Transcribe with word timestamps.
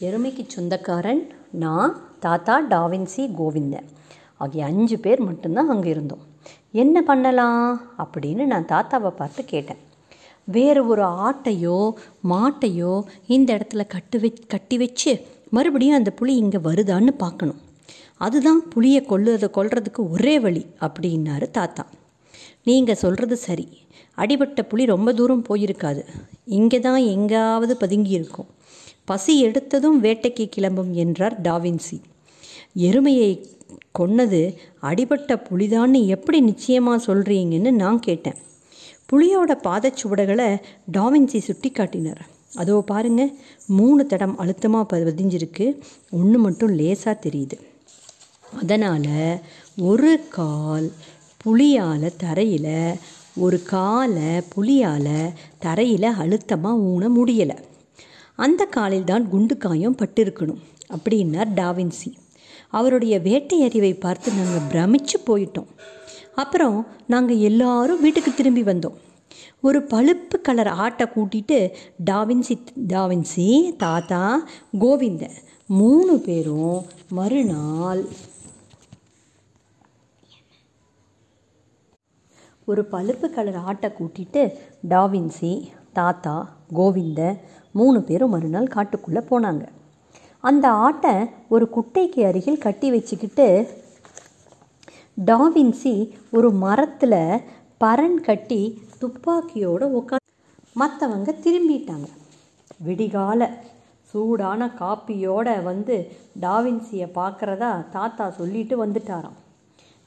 எருமைக்கு 0.00 0.44
சொந்தக்காரன் 0.46 1.30
நான் 1.50 2.00
தாத்தா 2.20 2.62
டாவின்சி 2.70 3.30
கோவிந்தன். 3.38 3.86
ஆகிய 4.36 4.64
அஞ்சு 4.64 4.98
பேர் 4.98 5.20
மட்டும்தான் 5.20 5.68
அங்கே 5.68 5.88
இருந்தோம். 5.88 6.18
என்ன 6.72 7.02
பண்ணலாம்? 7.02 7.80
அப்படின்னு 7.98 8.46
நான் 8.46 8.64
தாத்தாவை 8.64 9.10
பார்த்து 9.10 9.44
கேட்டேன். 9.44 9.76
வேறு 10.44 10.86
ஒரு 10.86 11.02
ஆட்டையோ 11.02 11.92
மாட்டையோ 12.28 13.04
இந்த 13.26 13.56
இடத்துல 13.56 13.86
கட்டு 13.86 14.18
வச் 14.18 14.46
கட்டி 14.48 14.78
வச்சு 14.78 15.26
மறுபடியும் 15.50 15.96
அந்த 15.96 16.12
புளி 16.20 16.26
இங்கே 16.26 16.58
வருதான்னு 16.58 17.10
பார்க்கணும். 17.10 17.60
அதுதான் 18.16 18.62
புளியை 18.74 19.02
கொல்லுறதை 19.02 19.50
கொல்றதுக்கு 19.50 20.10
ஒரே 20.10 20.40
வழி 20.40 20.66
அப்படின்னாரு 20.80 21.50
தாத்தா. 21.50 21.86
நீங்கள் 22.68 23.00
சொல்கிறது 23.02 23.36
சரி. 23.48 23.66
அடிபட்ட 24.22 24.60
புலி 24.70 24.84
ரொம்ப 24.94 25.08
தூரம் 25.18 25.44
போயிருக்காது. 25.48 26.02
இங்கே 26.58 26.78
தான் 26.86 27.02
எங்காவது 27.14 27.74
பதுங்கி 27.82 28.12
இருக்கும். 28.18 28.48
பசி 29.10 29.32
எடுத்ததும் 29.46 29.98
வேட்டைக்கு 30.04 30.44
கிளம்பும் 30.54 30.90
என்றார் 31.02 31.36
டாவின்சி. 31.46 31.98
எருமையை 32.88 33.30
கொன்னது 33.98 34.40
அடிபட்ட 34.88 35.32
புலிதான்னு 35.48 36.00
எப்படி 36.14 36.38
நிச்சயமாக 36.50 37.04
சொல்கிறீங்கன்னு 37.06 37.70
நான் 37.82 38.00
கேட்டேன். 38.08 38.38
புலியோட 39.10 39.52
பாதச்சுவடுகளை 39.66 40.48
டாவின்சி 40.96 41.38
சுட்டி 41.46 41.70
காட்டினார். 41.70 42.22
அதோ 42.62 42.76
பாருங்க 42.90 43.22
மூணு 43.78 44.02
தடம் 44.12 44.36
அழுத்தமாக 44.42 44.84
பதிஞ்சிருக்கு. 44.92 45.66
ஒன்று 46.18 46.38
மட்டும் 46.46 46.72
லேசாக 46.80 47.16
தெரியுது. 47.26 47.56
அதனால் 48.60 49.12
ஒரு 49.90 50.12
கால் 50.36 50.88
புலியால் 51.44 52.16
தரையில் 52.16 52.96
ஒரு 53.36 53.62
காலை 53.62 54.30
புலியால் 54.54 55.32
தரையில் 55.58 56.06
அழுத்தமாக 56.22 56.82
ஊன 56.92 57.08
முடியலை. 57.08 57.56
அந்த 58.36 58.64
காலில் 58.64 59.04
தான் 59.04 59.28
குண்டு 59.28 59.56
காயம் 59.56 59.96
பட்டிருக்கணும் 59.96 60.62
அப்படின்னார் 60.94 61.50
டாவின்சி. 61.54 62.10
அவருடைய 62.68 63.14
வேட்டை 63.18 63.62
அறிவை 63.62 63.94
பார்த்து 63.94 64.32
நாங்கள் 64.32 64.68
பிரமிச்சு 64.72 65.18
போயிட்டோம். 65.26 65.70
அப்புறம் 66.34 66.86
நாங்கள் 67.06 67.38
எல்லாரும் 67.38 68.00
வீட்டுக்கு 68.00 68.34
திரும்பி 68.34 68.62
வந்தோம். 68.62 68.96
ஒரு 69.60 69.82
பழுப்பு 69.82 70.40
கலர் 70.40 70.72
ஆட்டை 70.84 71.06
கூட்டிட்டு 71.14 71.58
டாவின்சி 72.10 72.54
டாவின்சி 72.88 73.76
தாத்தா 73.76 74.48
கோவிந்தன் 74.80 75.38
மூணு 75.66 76.18
பேரும் 76.18 76.84
மறுநாள் 77.08 78.02
ஒரு 82.70 82.82
பழுப்பு 82.92 83.26
கலர் 83.34 83.58
ஆட்டை 83.68 83.88
கூட்டிட்டு 83.98 84.42
டாவின்சி 84.92 85.52
தாத்தா 85.98 86.34
கோவிந்த 86.78 87.20
மூணு 87.78 87.98
பேரும் 88.08 88.32
மறுநாள் 88.34 88.74
காட்டுக்குள்ளே 88.74 89.22
போனாங்க. 89.30 89.64
அந்த 90.44 90.66
ஆட்டை 90.86 91.14
ஒரு 91.54 91.66
குட்டைக்கு 91.76 92.20
அருகில் 92.30 92.64
கட்டி 92.66 92.88
வச்சுக்கிட்டு 92.94 93.46
டாவின்சி 95.16 95.94
ஒரு 96.36 96.50
மரத்தில் 96.64 97.20
பரன் 97.84 98.20
கட்டி 98.28 98.60
துப்பாக்கியோடு 99.00 99.88
உட்கா 100.00 100.18
மற்றவங்க 100.76 101.30
திரும்பிட்டாங்க. 101.46 102.08
விடிகால 102.86 103.50
சூடான 104.14 104.70
காப்பியோட 104.80 105.48
வந்து 105.70 105.96
டாவின்சியை 106.40 107.08
பார்க்குறதா 107.18 107.72
தாத்தா 107.96 108.26
சொல்லிட்டு 108.38 108.74
வந்துட்டாராம். 108.84 109.38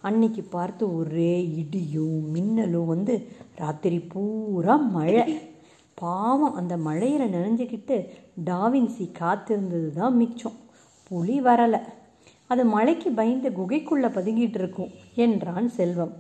அன்னைக்கு 0.02 0.44
பார்த்து 0.44 0.84
ஒரே 0.96 1.34
இடியும் 1.56 2.20
மின்னலும் 2.32 2.86
வந்து 2.86 3.16
ராத்திரி 3.56 4.00
பூரா 4.00 4.76
மழை. 4.76 5.26
பாவம் 5.94 6.54
அந்த 6.54 6.78
மழையில் 6.78 7.34
நனைஞ்சுக்கிட்டு 7.34 7.96
டாவின்சி 8.46 9.06
காத்திருந்தது 9.20 9.90
தான் 9.94 10.16
மிச்சம். 10.16 10.58
புலி 11.04 11.42
வரலை. 11.42 11.82
அது 12.48 12.66
மழைக்கு 12.66 13.12
பயந்து 13.12 13.50
குகைக்குள்ளே 13.50 14.10
பதுங்கிட்டு 14.18 14.60
இருக்கும் 14.62 14.92
என்றான் 15.16 15.70
செல்வம். 15.70 16.14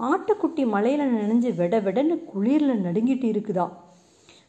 ஆட்டுக்குட்டி 0.00 0.66
மலையில் 0.66 1.12
நனைஞ்சு 1.14 1.50
விட 1.54 1.80
விடன்னு 1.80 2.16
குளிரில் 2.32 2.84
நடுங்கிட்டு 2.86 3.26
இருக்குதா? 3.32 3.66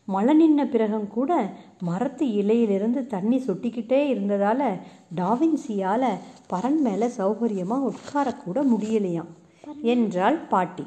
மழை 0.08 0.34
நின்ன 0.42 0.70
பிறகும் 0.70 1.08
கூட 1.08 1.32
மரத்து 1.80 2.26
இலையிலிருந்து 2.26 3.08
தண்ணி 3.08 3.38
சொட்டிக்கிட்டே 3.38 4.06
இருந்ததால் 4.06 4.68
டாவின்சியால் 5.16 6.10
பரன் 6.50 6.80
மேலே 6.82 7.08
சௌகரியமாக 7.18 7.92
உட்காரக்கூட 7.92 8.64
முடியலையாம். 8.74 9.32
என்றாள் 9.82 10.38
பாட்டி. 10.38 10.86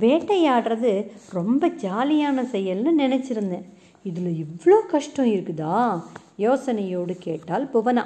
வேட்டையாடுறது 0.00 1.10
ரொம்ப 1.30 1.68
ஜாலியான 1.68 2.42
செயல்னு 2.42 2.92
நினச்சிருந்தேன். 2.98 3.66
இதில் 4.02 4.46
இவ்வளோ 4.46 4.86
கஷ்டம் 4.86 5.26
இருக்குதா? 5.26 6.02
யோசனையோடு 6.38 7.16
கேட்டால் 7.18 7.70
புவனா. 7.72 8.04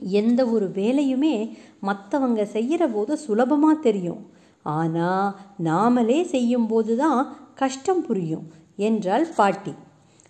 எந்த 0.00 0.46
ஒரு 0.46 0.66
வேலையுமே 0.68 1.56
மற்றவங்க 1.82 2.42
செய்கிற 2.42 2.88
போது 2.88 3.16
சுலபமாக 3.16 3.74
தெரியும். 3.74 4.22
ஆனால் 4.62 5.34
நாமளே 5.64 6.22
செய்யும்போது 6.22 6.96
தான் 6.96 7.36
கஷ்டம் 7.54 8.02
புரியும். 8.06 8.62
என்றாள் 8.76 9.26
பாட்டி. 9.36 9.74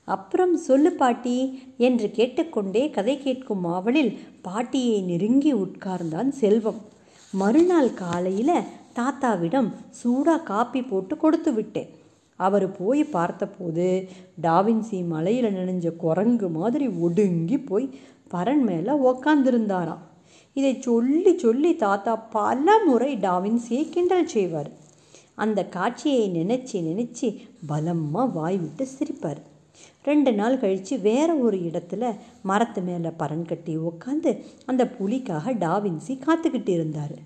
அப்புறம் 0.05 0.57
சொல்லு 0.57 0.93
பாட்டி 0.93 1.63
என்று 1.79 2.11
கேட்டுக்கொண்டே 2.11 2.91
கதை 2.91 3.19
கேட்கும் 3.19 3.65
ஆவலில் 3.65 4.19
பாட்டியை 4.43 5.03
நெருங்கி 5.03 5.55
உட்கார்ந்தான் 5.55 6.29
செல்வம். 6.29 6.81
மறுநாள் 7.33 7.95
காலையில் 7.95 8.67
தாத்தாவிடம் 8.95 9.71
சூடாக 9.91 10.43
காப்பி 10.43 10.83
போட்டு 10.83 11.17
கொடுத்து 11.17 11.53
விட்டேன். 11.53 11.89
அவர் 12.37 12.77
போய் 12.77 13.05
பார்த்தபோது 13.05 14.09
டாவின்சி 14.43 15.07
மலையில் 15.07 15.55
நனைஞ்ச 15.55 15.97
குரங்கு 15.97 16.49
மாதிரி 16.49 16.89
ஒடுங்கி 16.89 17.59
போய் 17.59 17.87
பரன் 18.35 18.63
மேலே 18.63 18.93
உக்காந்துருந்தாராம். 19.11 20.05
இதை 20.55 20.81
சொல்லி 20.81 21.39
சொல்லி 21.39 21.77
தாத்தா 21.77 22.17
பல 22.17 22.79
முறை 22.85 23.17
டாவின்சியை 23.17 23.89
கிண்டல் 23.89 24.27
செய்வார். 24.27 24.71
அந்த 25.39 25.61
காட்சியை 25.77 26.25
நினச்சி 26.39 26.77
நினச்சி 26.91 27.29
பலமாக 27.71 28.33
வாய் 28.39 28.59
விட்டு 28.63 28.85
சிரிப்பார். 28.97 29.41
ரெண்டு 30.09 30.31
நாள் 30.39 30.61
கழித்து 30.63 30.95
வேற 31.09 31.31
ஒரு 31.47 31.59
இடத்துல 31.69 32.13
மரத்து 32.51 32.81
மேலே 32.89 33.11
பரன் 33.21 33.47
கட்டி 33.51 33.75
உக்காந்து 33.91 34.33
அந்த 34.71 34.83
புலிக்காக 34.99 35.55
டாவின்சி 35.65 36.15
காத்துக்கிட்டு 36.27 36.73
இருந்தார். 36.79 37.17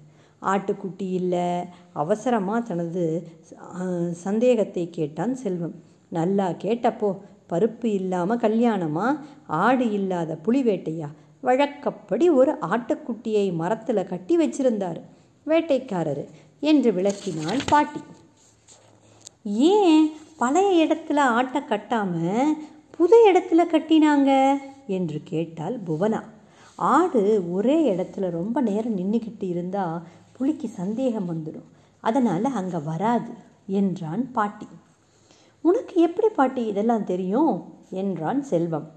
ஆட்டுக்குட்டி 0.42 1.06
இல்லை 1.20 1.46
அவசரமாக 2.02 2.66
தனது 2.70 3.04
சந்தேகத்தை 4.24 4.84
கேட்டான் 4.98 5.34
செல்வம். 5.42 5.76
நல்லா 6.18 6.46
கேட்டப்போ 6.64 7.08
பருப்பு 7.52 7.88
இல்லாமல் 8.00 8.42
கல்யாணமா? 8.44 9.06
ஆடு 9.64 9.86
இல்லாத 9.98 10.32
புலி 10.46 10.60
வேட்டையா? 10.68 11.08
வழக்கப்படி 11.46 12.26
ஒரு 12.40 12.52
ஆட்டுக்குட்டியை 12.72 13.46
மரத்தில் 13.62 14.08
கட்டி 14.12 14.34
வச்சிருந்தார். 14.38 15.00
வேட்டைக்காரர் 15.46 16.22
என்று 16.60 16.92
விளக்கினாள் 16.92 17.60
பாட்டி. 17.66 18.00
ஏன் 19.44 20.12
பழைய 20.36 20.86
இடத்துல 20.86 21.18
ஆட்டை 21.18 21.60
கட்டாமல் 21.60 22.52
புது 22.90 23.32
இடத்துல 23.32 23.62
கட்டினாங்க? 23.64 24.60
என்று 24.86 25.20
கேட்டால் 25.24 25.82
புவனா. 25.86 26.24
ஆடு 26.76 27.52
ஒரே 27.52 27.92
இடத்துல 27.92 28.30
ரொம்ப 28.30 28.60
நேரம் 28.60 28.96
நின்றுக்கிட்டு 28.96 29.42
இருந்தால் 29.42 30.02
புலிக்கு 30.32 30.68
சந்தேகம் 30.68 31.30
வந்துடும். 31.30 31.68
அதனால் 32.00 32.44
அங்கே 32.44 32.76
வராது 32.76 33.32
என்றான் 33.66 34.32
பாட்டி. 34.32 34.66
உனக்கு 35.60 36.00
எப்படி 36.00 36.28
பாட்டி 36.28 36.66
இதெல்லாம் 36.66 37.04
தெரியும்? 37.04 37.74
என்றான் 37.90 38.42
செல்வம். 38.42 38.90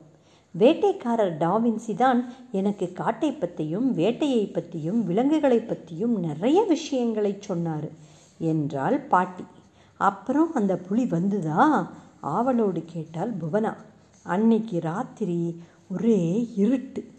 வேட்டைக்காரர் 0.59 1.37
டாவின்சி 1.37 1.95
தான் 1.95 2.33
எனக்கு 2.51 2.93
காட்டை 2.93 3.31
பற்றியும் 3.31 3.97
வேட்டையை 3.97 4.53
பற்றியும் 4.53 5.03
விலங்குகளை 5.03 5.59
பற்றியும் 5.59 6.19
நிறைய 6.19 6.63
விஷயங்களை 6.63 7.37
சொன்னார் 7.39 7.89
என்றாள் 8.37 8.99
பாட்டி. 8.99 9.43
அப்புறம் 9.97 10.53
அந்த 10.53 10.77
புலி 10.77 11.03
வந்துதா? 11.03 11.87
ஆவலோடு 12.19 12.83
கேட்டால் 12.85 13.33
புவனா. 13.37 13.75
அன்னைக்கு 14.23 14.79
ராத்திரி 14.79 15.61
ஒரே 15.89 16.49
இருட்டு. 16.55 17.11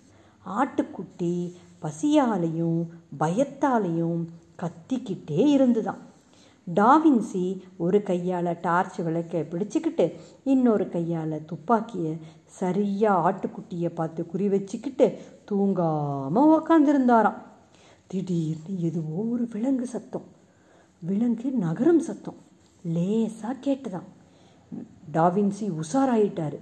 ஆட்டுக்குட்டி 0.46 1.52
பசியாலையும் 1.82 2.86
பயத்தாலையும் 3.20 4.24
கத்திக்கிட்டே 4.58 5.46
இருந்துதான். 5.46 6.02
டாவின்சி 6.66 7.62
ஒரு 7.76 8.02
கையால் 8.02 8.60
டார்ச் 8.60 8.98
விளக்க 8.98 9.38
பிடிச்சிக்கிட்டு 9.38 10.12
இன்னொரு 10.44 10.88
கையால் 10.88 11.44
துப்பாக்கியை 11.44 12.16
சரியாக 12.44 13.30
ஆட்டுக்குட்டியை 13.30 13.94
பார்த்து 13.94 14.26
குறி 14.26 14.48
வச்சுக்கிட்டு 14.48 15.18
தூங்காமல் 15.50 16.52
உக்காந்துருந்தாராம். 16.58 17.40
திடீர்னு 18.06 18.80
எதுவோ 18.80 19.24
ஒரு 19.30 19.48
விலங்கு 19.52 19.86
சத்தம். 19.86 20.24
விலங்கு 20.98 21.50
நகரும் 21.50 21.98
சத்தம். 21.98 22.36
லேசாக 22.82 23.54
கேட்டுதான் 23.60 24.08
டாவின்சி 25.12 25.80
உஷாராயிட்டார். 25.80 26.58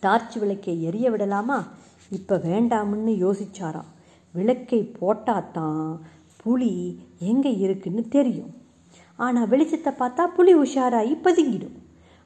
டார்ச் 0.00 0.36
விளக்கை 0.36 0.82
எரிய 0.82 1.10
விடலாமா? 1.10 1.64
இப்போ 2.10 2.36
வேண்டாம்னு 2.36 3.14
யோசிச்சாராம். 3.26 3.90
விளக்கை 4.32 4.94
போட்டாதான் 5.00 5.98
புலி 6.36 7.00
எங்கே 7.18 7.56
இருக்குன்னு 7.56 8.08
தெரியும். 8.08 8.59
ஆனால் 9.24 9.50
வெளிச்சத்தை 9.52 9.92
பார்த்தா 9.98 10.24
புலி 10.36 10.52
உஷாராகி 10.54 11.14
பதுங்கிடும். 11.26 11.76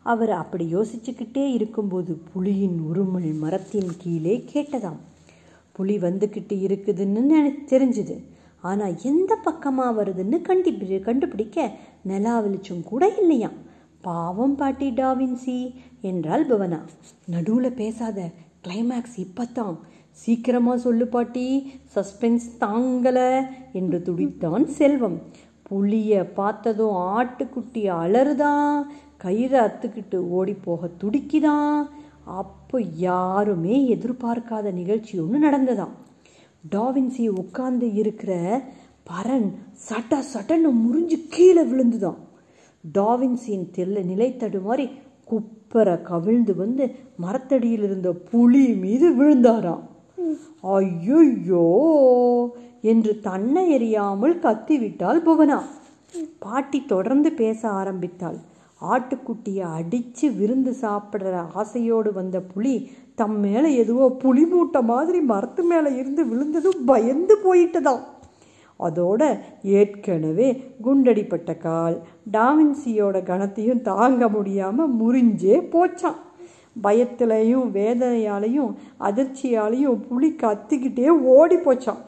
அவர் 0.07 0.33
அப்படி 0.43 0.65
யோசிச்சுக்கிட்டே 0.77 1.45
இருக்கும்போது 1.57 2.13
புலியின் 2.31 2.79
உருமல் 2.89 3.31
மரத்தின் 3.43 3.93
கீழே 3.99 4.37
கேட்டதாம். 4.53 5.01
புலி 5.73 5.95
வந்துக்கிட்டு 5.99 6.57
இருக்குதுன்னு 6.67 7.23
எனக்கு 7.41 7.63
தெரிஞ்சுது. 7.73 8.17
ஆனால் 8.61 8.95
எந்த 9.03 9.33
பக்கமாக 9.47 9.95
வருதுன்னு 9.99 10.39
கண்டிப்பி 10.43 10.99
கண்டுபிடிக்க 11.01 11.67
நிலா 12.11 12.35
வெளிச்சம் 12.41 12.85
கூட 12.91 13.05
இல்லையாம். 13.23 13.57
பாவம் 14.01 14.55
பாட்டி 14.55 14.89
டாவின்சி 15.01 15.59
என்றாள் 16.01 16.47
புவனா. 16.49 16.81
நடுவில் 17.27 17.79
பேசாத 17.81 18.19
கிளைமேக்ஸ் 18.67 19.19
இப்பத்தான். 19.25 19.77
சீக்கிரமாக 20.23 20.79
சொல்லு 20.79 21.07
பாட்டி 21.07 21.47
சஸ்பென்ஸ் 21.95 22.47
தாங்கலை 22.61 23.29
என்று 23.73 23.99
துடித்தான் 24.07 24.67
செல்வம். 24.79 25.19
புளிய 25.71 26.33
பார்த்ததும் 26.35 26.97
ஆட்டுக்குட்டி 27.19 27.83
அலறுதான் 28.03 28.83
கயிறை 29.25 29.59
அத்துக்கிட்டு 29.67 30.17
ஓடி 30.17 30.55
போக 30.55 30.89
துடிக்குதான் 31.05 31.83
அப்போ 32.25 32.81
யாருமே 32.81 33.77
எதிர்பார்க்காத 33.95 34.73
நிகழ்ச்சி 34.73 35.21
ஒன்று 35.21 35.39
நடந்ததாம். 35.47 35.95
டாவின்சி 36.73 37.29
உட்கார்ந்து 37.29 37.93
இருக்கிற 37.93 38.61
பரன் 39.11 39.49
சட்ட 39.73 40.23
சட்டன்னு 40.33 40.71
முறிஞ்சு 40.85 41.17
கீழே 41.29 41.63
விழுந்துதான் 41.63 42.21
டாவின்சியின் 42.99 43.67
தெல்ல 43.77 44.05
நிலை 44.05 44.37
தடுமாறி 44.39 44.87
குப்பர 45.31 46.03
கவிழ்ந்து 46.03 46.55
வந்து 46.57 46.85
மரத்தடியில் 47.17 47.83
இருந்த 47.83 48.13
புலி 48.31 48.67
மீது 48.75 49.07
விழுந்தாராம். 49.19 49.85
ஐயோ 50.61 51.65
என்று 52.93 53.13
தன்னை 53.29 53.65
எறியாமல் 53.77 54.35
கத்திவிட்டாள் 54.47 55.21
புவனா. 55.27 55.59
பாட்டி 56.45 56.79
தொடர்ந்து 56.93 57.31
பேச 57.43 57.61
ஆரம்பித்தாள். 57.81 58.39
ஆட்டுக்குட்டியை 58.81 59.67
அடித்து 59.77 60.27
விருந்து 60.39 60.73
சாப்பிட்ற 60.81 61.35
ஆசையோடு 61.61 62.11
வந்த 62.13 62.37
புலி 62.53 62.75
தம் 63.21 63.37
மேலே 63.45 63.69
எதுவோ 63.83 64.07
புலி 64.23 64.45
மூட்டை 64.47 64.81
மாதிரி 64.83 65.21
மரத்து 65.31 65.63
மேலே 65.63 65.91
இருந்து 66.01 66.23
விழுந்ததும் 66.31 66.81
பயந்து 66.91 67.35
போயிட்டதாம் 67.45 68.03
அதோட 68.81 69.23
ஏற்கனவே 69.79 70.49
குண்டடிப்பட்ட 70.85 71.51
கால் 71.59 71.97
டாவின்சியோட 72.33 73.17
கணத்தையும் 73.23 73.83
தாங்க 73.83 74.29
முடியாமல் 74.29 74.95
முறிஞ்சே 75.01 75.57
போச்சான். 75.75 76.19
பயத்திலையும் 76.85 77.69
வேதனையாலையும் 77.79 78.73
அதிர்ச்சியாலையும் 79.09 80.03
புலி 80.09 80.31
கத்திக்கிட்டே 80.43 81.09
ஓடி 81.37 81.59
போச்சான். 81.67 82.03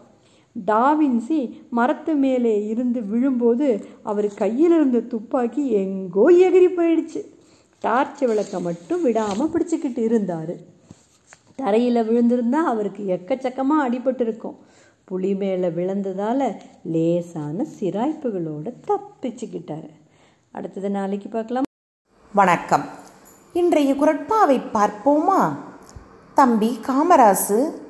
டாவின்சி 0.64 1.60
மரத்து 1.70 2.14
மேலே 2.14 2.66
இருந்து 2.66 3.02
விழும்போது 3.02 3.86
அவர் 4.02 4.34
கையில் 4.34 4.74
இருந்த 4.74 5.00
துப்பாக்கி 5.00 5.70
எங்கோ 5.70 6.30
எகிரி 6.30 6.68
போயிடுச்சு. 6.76 7.24
டார்ச் 7.80 8.18
விளக்க 8.18 8.60
மட்டும் 8.60 9.02
விடாமல் 9.02 9.50
பிடிச்சிக்கிட்டு 9.52 9.98
இருந்தார். 9.98 10.54
தரையில் 11.54 11.96
விழுந்திருந்தா 11.96 12.62
அவருக்கு 12.72 13.02
எக்கச்சக்கமாக 13.04 13.86
அடிபட்டிருக்கும். 13.88 14.56
புலி 15.04 15.34
மேலே 15.34 15.68
விழுந்ததால் 15.68 16.56
லேசான 16.82 17.66
சிராய்ப்புகளோடு 17.80 18.72
தப்பிச்சுக்கிட்டார். 18.86 19.88
அடுத்தது 20.50 20.90
நாளைக்கு 20.90 21.28
பார்க்கலாம். 21.28 21.64
வணக்கம். 22.32 22.84
இன்றைய 23.52 23.94
குரட்பாவை 23.94 24.60
பார்ப்போமா? 24.72 25.56
தம்பி 26.34 26.78
காமராசு 26.86 27.84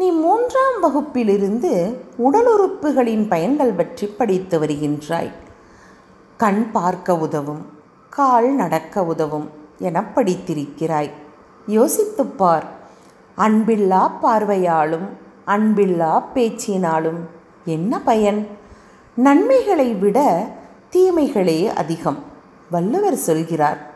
நீ 0.00 0.10
மூன்றாம் 0.10 0.76
வகுப்பிலிருந்து 0.82 1.96
உடல் 2.16 2.46
உறுப்புகளின் 2.46 3.28
பயன்கள் 3.28 3.72
பற்றி 3.72 4.06
படித்து 4.06 4.60
வருகின்றாய். 4.60 5.30
கண் 6.36 6.70
பார்க்க 6.70 7.16
உதவும் 7.16 7.66
கால் 8.10 8.54
நடக்க 8.54 9.04
உதவும் 9.04 9.50
என 9.78 10.04
படித்திருக்கிறாய். 10.14 11.10
யோசித்துப் 11.66 12.38
பார் 12.38 12.64
அன்பில்லா 13.36 14.10
பார்வையாலும் 14.22 15.06
அன்பில்லா 15.46 16.22
பேச்சினாலும் 16.34 17.20
என்ன 17.64 18.00
பயன்? 18.00 18.46
நன்மைகளை 19.14 19.92
விட 19.92 20.46
தீமைகளே 20.90 21.72
அதிகம் 21.74 22.18
வள்ளுவர் 22.70 23.16
சொல்கிறார். 23.16 23.90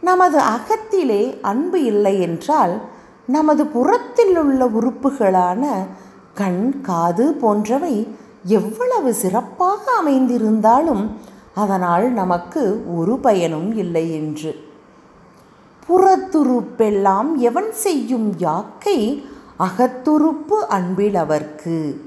நமது 0.00 0.38
அகத்திலே 0.38 1.40
அன்பு 1.40 1.84
இல்லை 1.84 2.20
என்றால் 2.20 2.80
நமது 3.26 3.66
புறத்தில் 3.66 4.38
உள்ள 4.38 4.66
உறுப்புகளான 4.66 5.66
கண் 6.34 6.80
காது 6.80 7.32
போன்றவை 7.32 8.16
எவ்வளவு 8.44 9.14
சிறப்பாக 9.14 9.90
அமைந்திருந்தாலும் 10.04 11.10
அதனால் 11.54 12.12
நமக்கு 12.12 12.84
ஒரு 12.96 13.18
பயனும் 13.18 13.76
இல்லை 13.76 14.14
என்று. 14.14 14.64
புறத்துறுப்பெல்லாம் 15.88 17.34
எவன் 17.36 17.72
செய்யும் 17.72 18.38
யாக்கை 18.38 19.24
அகத்துறுப்பு 19.58 20.58
அன்பில் 20.68 21.14
அவர்க்கு. 21.14 22.00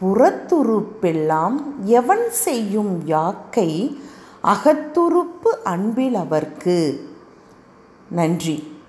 புறத்துறுப்பெல்லாம் 0.00 1.60
எவன் 1.82 2.30
செய்யும் 2.30 3.06
யாக்கை 3.06 4.00
அகத்துறுப்பு 4.44 5.48
அன்பில் 5.64 6.14
அவர்க்கு. 6.14 7.08
நன்றி. 8.10 8.79